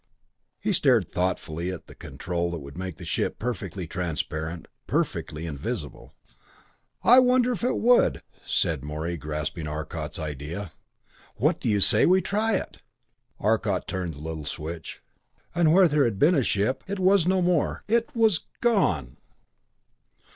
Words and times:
He 0.59 0.73
stared 0.73 1.07
thoughtfully 1.11 1.71
at 1.71 1.85
the 1.85 1.93
control 1.93 2.49
that 2.49 2.57
would 2.57 2.75
make 2.75 2.95
the 2.97 3.05
ship 3.05 3.37
perfectly 3.37 3.85
transparent, 3.85 4.67
perfectly 4.87 5.45
invisible. 5.45 6.15
"I 7.03 7.19
wonder 7.19 7.51
if 7.51 7.63
it 7.63 7.77
would?" 7.77 8.23
said 8.43 8.83
Morey 8.83 9.15
grasping 9.15 9.67
Arcot's 9.67 10.17
idea. 10.17 10.71
"What 11.35 11.59
do 11.59 11.69
you 11.69 11.79
say 11.81 12.07
we 12.07 12.19
try 12.19 12.55
it?" 12.55 12.79
Arcot 13.39 13.87
turned 13.87 14.15
the 14.15 14.21
little 14.21 14.43
switch 14.45 15.03
and 15.53 15.71
where 15.71 15.87
there 15.87 16.05
had 16.05 16.17
been 16.17 16.33
the 16.33 16.43
ship, 16.43 16.83
it 16.87 16.97
was 16.97 17.27
no 17.27 17.39
more 17.39 17.83
it 17.87 18.09
was 18.15 18.47
gone! 18.59 19.17